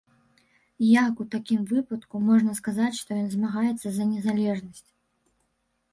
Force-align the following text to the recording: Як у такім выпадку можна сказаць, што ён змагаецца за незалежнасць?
Як 1.07 1.19
у 1.23 1.27
такім 1.35 1.67
выпадку 1.73 2.15
можна 2.29 2.57
сказаць, 2.61 2.91
што 3.03 3.11
ён 3.23 3.29
змагаецца 3.37 3.87
за 3.99 4.03
незалежнасць? 4.15 4.85